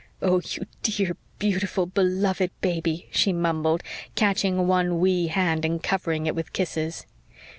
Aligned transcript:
"Oh, 0.19 0.41
you 0.49 0.65
dear, 0.81 1.15
beautiful, 1.37 1.85
beloved 1.85 2.49
baby," 2.59 3.07
she 3.11 3.31
mumbled, 3.33 3.83
catching 4.15 4.65
one 4.67 4.99
wee 4.99 5.27
hand 5.27 5.63
and 5.63 5.83
covering 5.83 6.25
it 6.25 6.33
with 6.33 6.53
kisses. 6.53 7.05